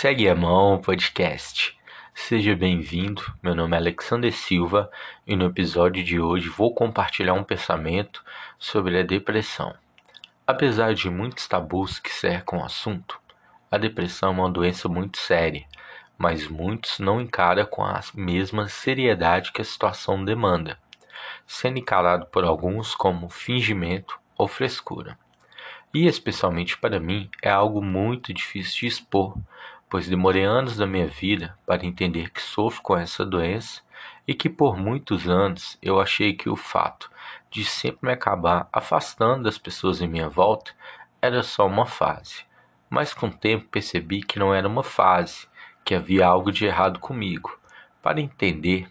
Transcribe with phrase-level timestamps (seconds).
[0.00, 1.76] Segue a mão podcast.
[2.14, 3.20] Seja bem-vindo.
[3.42, 4.88] Meu nome é Alexander Silva
[5.26, 8.24] e no episódio de hoje vou compartilhar um pensamento
[8.60, 9.74] sobre a depressão.
[10.46, 13.20] Apesar de muitos tabus que cercam o assunto,
[13.68, 15.66] a depressão é uma doença muito séria,
[16.16, 20.78] mas muitos não encaram com a mesma seriedade que a situação demanda,
[21.44, 25.18] sendo encarado por alguns como fingimento ou frescura.
[25.92, 29.36] E especialmente para mim é algo muito difícil de expor,
[29.88, 33.82] pois demorei anos da minha vida para entender que sofro com essa doença
[34.26, 37.10] e que por muitos anos eu achei que o fato
[37.50, 40.72] de sempre me acabar afastando das pessoas em minha volta
[41.20, 42.44] era só uma fase.
[42.90, 45.48] Mas com o tempo percebi que não era uma fase,
[45.84, 47.58] que havia algo de errado comigo.
[48.02, 48.88] Para entender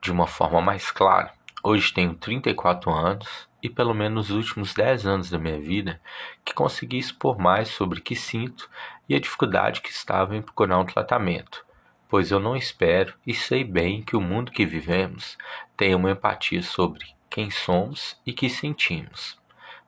[0.00, 5.06] de uma forma mais clara, hoje tenho 34 anos e pelo menos nos últimos 10
[5.06, 6.00] anos da minha vida
[6.44, 8.70] que consegui expor mais sobre o que sinto
[9.08, 11.64] e a dificuldade que estava em procurar um tratamento,
[12.08, 15.38] pois eu não espero e sei bem que o mundo que vivemos
[15.76, 19.38] tem uma empatia sobre quem somos e que sentimos.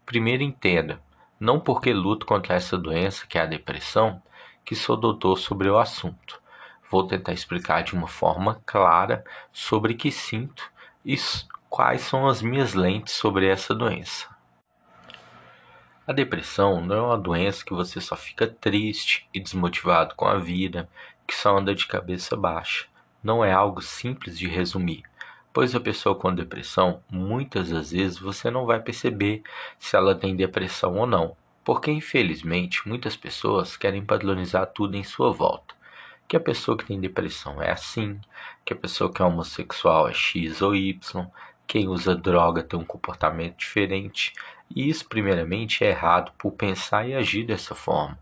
[0.07, 1.01] Primeiro entenda,
[1.39, 4.23] não porque luto contra essa doença que é a depressão,
[4.65, 6.41] que sou doutor sobre o assunto.
[6.91, 10.71] Vou tentar explicar de uma forma clara sobre o que sinto
[11.05, 11.17] e
[11.69, 14.29] quais são as minhas lentes sobre essa doença.
[16.11, 20.39] A depressão não é uma doença que você só fica triste e desmotivado com a
[20.39, 20.89] vida,
[21.25, 22.87] que só anda de cabeça baixa.
[23.23, 25.05] Não é algo simples de resumir,
[25.53, 29.45] pois a pessoa com depressão, muitas das vezes você não vai perceber
[29.79, 35.31] se ela tem depressão ou não, porque infelizmente muitas pessoas querem padronizar tudo em sua
[35.31, 35.77] volta.
[36.27, 38.19] Que a pessoa que tem depressão é assim,
[38.65, 41.31] que a pessoa que é homossexual é X ou Y,
[41.69, 44.33] quem usa droga tem um comportamento diferente,
[44.75, 48.19] e isso, primeiramente, é errado por pensar e agir dessa forma.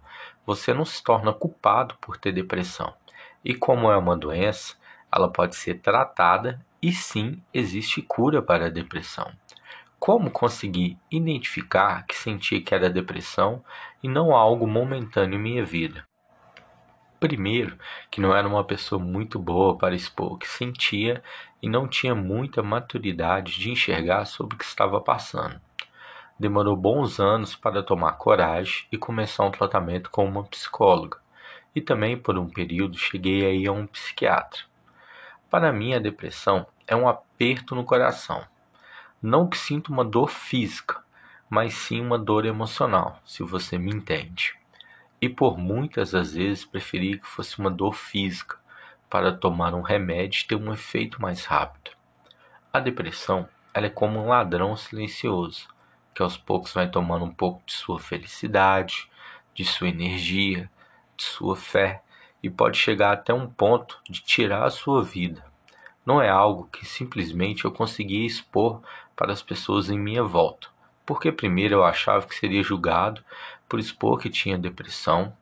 [0.47, 2.95] Você não se torna culpado por ter depressão.
[3.45, 4.75] E como é uma doença,
[5.13, 9.31] ela pode ser tratada e sim existe cura para a depressão.
[9.98, 13.63] Como conseguir identificar que sentia que era depressão
[14.03, 16.07] e não algo momentâneo em minha vida?
[17.20, 17.77] Primeiro,
[18.11, 21.23] que não era uma pessoa muito boa para expor que sentia
[21.61, 25.61] e não tinha muita maturidade de enxergar sobre o que estava passando.
[26.39, 31.19] Demorou bons anos para tomar coragem e começar um tratamento com uma psicóloga,
[31.75, 34.63] e também por um período cheguei a ir a um psiquiatra.
[35.51, 38.45] Para mim, a depressão é um aperto no coração.
[39.21, 41.03] Não que sinta uma dor física,
[41.51, 44.59] mas sim uma dor emocional, se você me entende
[45.20, 48.57] e por muitas das vezes preferi que fosse uma dor física
[49.11, 51.91] para tomar um remédio ter um efeito mais rápido.
[52.73, 55.69] A depressão ela é como um ladrão silencioso
[56.18, 59.08] que aos poucos vai tomando um pouco de sua felicidade,
[59.55, 60.68] de sua energia,
[61.17, 62.02] de sua fé
[62.42, 65.45] e pode chegar até um ponto de tirar a sua vida.
[66.05, 68.83] Não é algo que simplesmente eu conseguia expor
[69.14, 70.67] para as pessoas em minha volta,
[71.07, 73.23] porque primeiro eu achava que seria julgado
[73.68, 75.33] por expor que tinha depressão.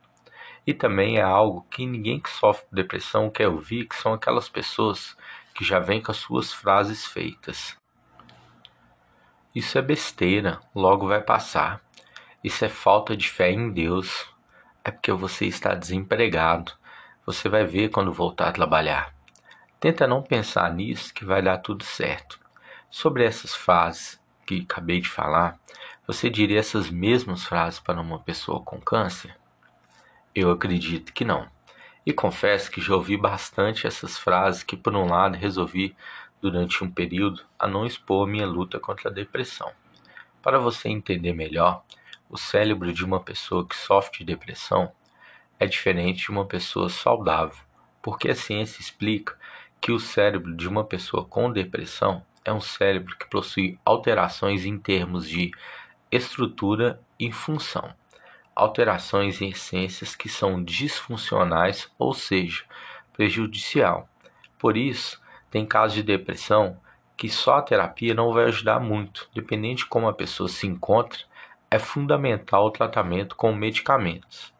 [0.67, 5.17] E também é algo que ninguém que sofre depressão quer ouvir, que são aquelas pessoas
[5.55, 7.79] que já vêm com as suas frases feitas.
[9.57, 11.81] Isso é besteira, logo vai passar.
[12.45, 14.29] Isso é falta de fé em Deus.
[14.85, 16.73] É porque você está desempregado.
[17.25, 19.15] Você vai ver quando voltar a trabalhar.
[19.81, 22.39] Tenta não pensar nisso que vai dar tudo certo.
[22.91, 25.59] Sobre essas frases que acabei de falar,
[26.07, 29.35] você diria essas mesmas frases para uma pessoa com câncer?
[30.35, 31.49] Eu acredito que não.
[32.05, 35.97] E confesso que já ouvi bastante essas frases que, por um lado, resolvi,
[36.41, 39.71] durante um período, a não expor minha luta contra a depressão.
[40.43, 41.83] Para você entender melhor,
[42.29, 44.93] o cérebro de uma pessoa que sofre de depressão
[45.59, 47.59] é diferente de uma pessoa saudável,
[48.03, 49.37] porque a ciência explica
[49.81, 54.79] que o cérebro de uma pessoa com depressão é um cérebro que possui alterações em
[54.79, 55.51] termos de
[56.11, 57.93] estrutura e função,
[58.55, 62.65] alterações em essências que são disfuncionais, ou seja,
[63.13, 64.09] prejudicial.
[64.59, 65.21] Por isso,
[65.57, 66.77] tem casos de depressão
[67.17, 71.21] que só a terapia não vai ajudar muito, dependendo de como a pessoa se encontra,
[71.71, 74.53] é fundamental o tratamento com medicamentos.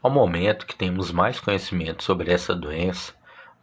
[0.00, 3.12] Ao momento que temos mais conhecimento sobre essa doença,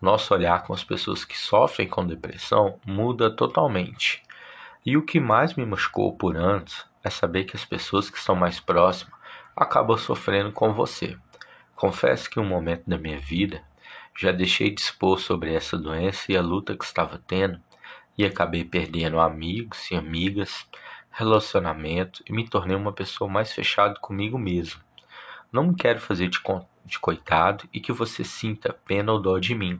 [0.01, 4.21] nosso olhar com as pessoas que sofrem com depressão muda totalmente.
[4.85, 8.35] E o que mais me machucou por anos é saber que as pessoas que estão
[8.35, 9.17] mais próximas
[9.55, 11.17] acabam sofrendo com você.
[11.77, 13.63] Confesso que um momento da minha vida
[14.15, 17.59] já deixei de expor sobre essa doença e a luta que estava tendo
[18.17, 20.67] e acabei perdendo amigos e amigas,
[21.11, 24.81] relacionamento e me tornei uma pessoa mais fechada comigo mesmo.
[25.51, 26.39] Não me quero fazer de
[26.85, 29.79] de coitado e que você sinta pena ou dó de mim.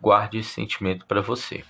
[0.00, 1.64] Guarde esse sentimento para você.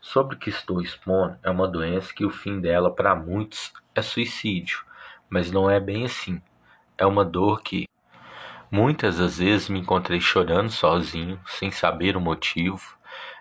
[0.00, 4.02] Sobre o que estou expondo, é uma doença que o fim dela para muitos é
[4.02, 4.84] suicídio,
[5.28, 6.40] mas não é bem assim.
[6.96, 7.87] É uma dor que
[8.70, 12.96] muitas das vezes me encontrei chorando sozinho, sem saber o motivo.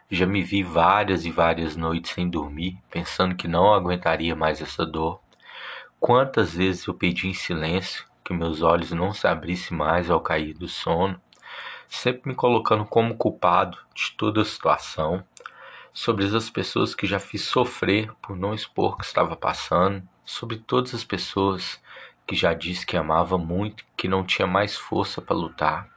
[0.10, 4.86] Já me vi várias e várias noites sem dormir, pensando que não aguentaria mais essa
[4.86, 5.20] dor.
[6.00, 10.54] Quantas vezes eu pedi em silêncio que meus olhos não se abrissem mais ao cair
[10.54, 11.20] do sono,
[11.88, 15.24] sempre me colocando como culpado de toda a situação,
[15.94, 20.58] sobre as pessoas que já fiz sofrer por não expor o que estava passando, sobre
[20.58, 21.82] todas as pessoas
[22.28, 25.90] que já disse que amava muito, que não tinha mais força para lutar.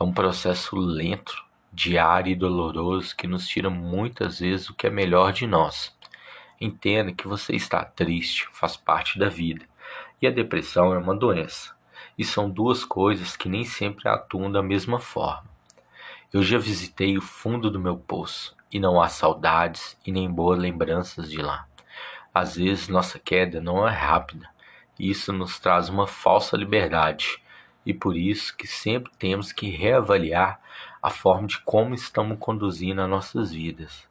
[0.00, 4.90] É um processo lento, diário e doloroso que nos tira muitas vezes o que é
[4.90, 5.94] melhor de nós.
[6.58, 9.64] Entenda que você está triste, faz parte da vida.
[10.20, 11.76] E a depressão é uma doença.
[12.16, 15.44] E são duas coisas que nem sempre atuam da mesma forma.
[16.32, 20.58] Eu já visitei o fundo do meu poço e não há saudades e nem boas
[20.58, 21.66] lembranças de lá.
[22.34, 24.48] Às vezes nossa queda não é rápida,
[24.98, 27.42] isso nos traz uma falsa liberdade,
[27.86, 30.60] e por isso que sempre temos que reavaliar
[31.02, 34.06] a forma de como estamos conduzindo as nossas vidas.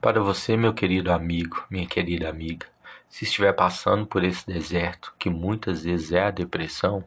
[0.00, 2.66] Para você, meu querido amigo, minha querida amiga,
[3.08, 7.04] se estiver passando por esse deserto, que muitas vezes é a depressão,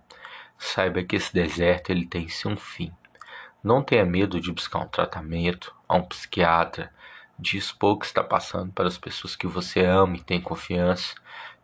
[0.57, 2.91] saiba que esse deserto ele tem um fim.
[3.63, 6.91] Não tenha medo de buscar um tratamento a um psiquiatra,
[7.37, 11.13] de expor o que está passando para as pessoas que você ama e tem confiança.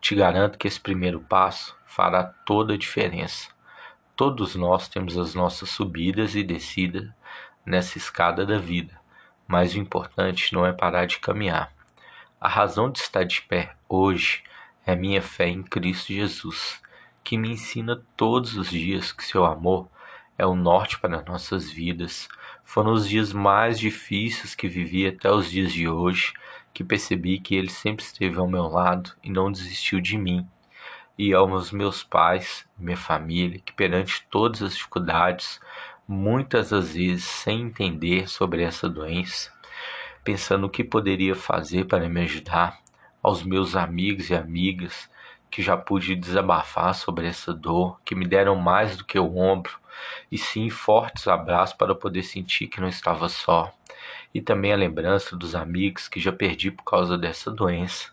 [0.04, 3.50] Te garanto que esse primeiro passo fará toda a diferença.
[4.16, 7.10] Todos nós temos as nossas subidas e descidas
[7.66, 9.02] nessa escada da vida
[9.48, 11.72] mas o importante não é parar de caminhar.
[12.40, 14.44] A razão de estar de pé hoje
[14.86, 16.82] é minha fé em Cristo Jesus,
[17.24, 19.88] que me ensina todos os dias que seu amor
[20.38, 22.28] é o norte para nossas vidas.
[22.64, 26.34] Foram os dias mais difíceis que vivi até os dias de hoje
[26.74, 30.48] que percebi que Ele sempre esteve ao meu lado e não desistiu de mim.
[31.18, 35.60] E aos meus pais, minha família, que perante todas as dificuldades
[36.08, 39.52] muitas das vezes sem entender sobre essa doença,
[40.24, 42.80] pensando o que poderia fazer para me ajudar,
[43.22, 45.10] aos meus amigos e amigas
[45.50, 49.80] que já pude desabafar sobre essa dor, que me deram mais do que o ombro,
[50.32, 53.72] e sim fortes abraços para poder sentir que não estava só,
[54.34, 58.12] e também a lembrança dos amigos que já perdi por causa dessa doença,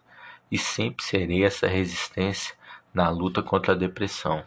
[0.50, 2.54] e sempre serei essa resistência
[2.92, 4.44] na luta contra a depressão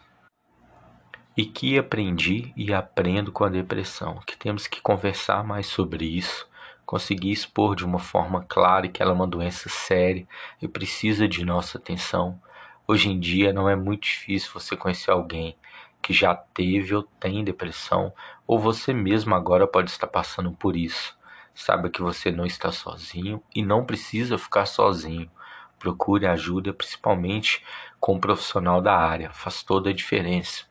[1.36, 6.48] e que aprendi e aprendo com a depressão, que temos que conversar mais sobre isso,
[6.86, 10.26] conseguir expor de uma forma clara que ela é uma doença séria
[10.62, 12.40] e precisa de nossa atenção.
[12.86, 15.56] Hoje em dia não é muito difícil você conhecer alguém
[16.00, 18.12] que já teve ou tem depressão,
[18.46, 21.16] ou você mesmo agora pode estar passando por isso.
[21.54, 25.30] Saiba que você não está sozinho e não precisa ficar sozinho.
[25.78, 27.64] Procure ajuda, principalmente
[28.00, 30.64] com um profissional da área, faz toda a diferença.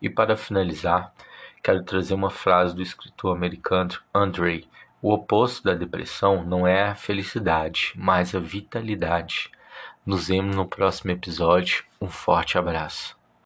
[0.00, 1.12] E para finalizar,
[1.62, 4.68] quero trazer uma frase do escritor americano Andre.
[5.00, 9.50] O oposto da depressão não é a felicidade, mas a vitalidade.
[10.04, 11.84] Nos vemos no próximo episódio.
[12.00, 13.21] Um forte abraço.